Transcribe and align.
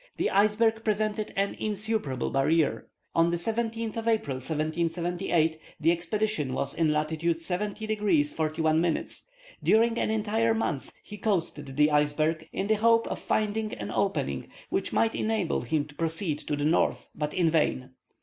The 0.17 0.31
iceberg 0.31 0.83
presented 0.83 1.31
an 1.35 1.53
insuperable 1.59 2.31
barrier. 2.31 2.87
On 3.13 3.29
the 3.29 3.37
17th 3.37 3.97
of 3.97 4.07
April, 4.07 4.37
1778, 4.37 5.59
the 5.79 5.91
expedition 5.91 6.53
was 6.55 6.73
in 6.73 6.91
latitude 6.91 7.39
70 7.39 7.85
degrees 7.85 8.33
41 8.33 8.81
minutes. 8.81 9.29
During 9.63 9.99
an 9.99 10.09
entire 10.09 10.55
month 10.55 10.91
he 11.03 11.17
coasted 11.19 11.77
the 11.77 11.91
iceberg, 11.91 12.49
in 12.51 12.65
the 12.65 12.77
hope 12.77 13.05
of 13.09 13.19
finding 13.19 13.75
an 13.75 13.91
opening 13.91 14.47
which 14.71 14.91
might 14.91 15.13
enable 15.13 15.61
him 15.61 15.85
to 15.85 15.93
proceed 15.93 16.39
to 16.39 16.55
the 16.55 16.65
north, 16.65 17.09
but 17.13 17.35
in 17.35 17.51
vain. 17.51 17.91